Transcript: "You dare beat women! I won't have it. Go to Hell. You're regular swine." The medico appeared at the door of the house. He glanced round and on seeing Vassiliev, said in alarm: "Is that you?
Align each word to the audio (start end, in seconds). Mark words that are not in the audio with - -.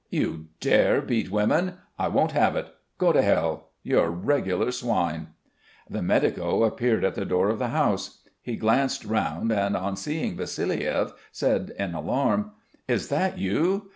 "You 0.09 0.47
dare 0.59 0.99
beat 0.99 1.29
women! 1.29 1.73
I 1.99 2.07
won't 2.07 2.31
have 2.31 2.55
it. 2.55 2.73
Go 2.97 3.11
to 3.13 3.21
Hell. 3.21 3.69
You're 3.83 4.09
regular 4.09 4.71
swine." 4.71 5.27
The 5.87 6.01
medico 6.01 6.63
appeared 6.63 7.03
at 7.05 7.13
the 7.13 7.23
door 7.23 7.49
of 7.49 7.59
the 7.59 7.67
house. 7.67 8.23
He 8.41 8.55
glanced 8.55 9.05
round 9.05 9.51
and 9.51 9.77
on 9.77 9.95
seeing 9.95 10.37
Vassiliev, 10.37 11.13
said 11.31 11.73
in 11.77 11.93
alarm: 11.93 12.49
"Is 12.87 13.09
that 13.09 13.37
you? 13.37 13.89